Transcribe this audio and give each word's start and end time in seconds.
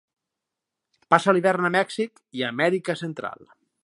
Passa 1.13 1.35
l'hivern 1.37 1.67
a 1.69 1.71
Mèxic 1.77 2.17
i 2.39 2.45
Amèrica 2.49 2.97
Central. 3.03 3.45